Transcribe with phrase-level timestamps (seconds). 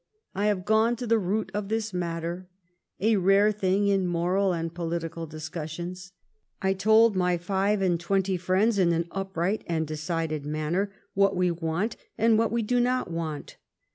[0.33, 2.47] I have gone to tlie root of this matter—
[3.09, 6.11] a rare thing in moral and political discussions.
[6.59, 11.51] I told my five and twenty friends in an upright and decided manner what we
[11.51, 13.57] want and what we do not want.